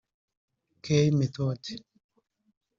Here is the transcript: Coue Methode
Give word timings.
Coue 0.83 1.11
Methode 1.17 1.73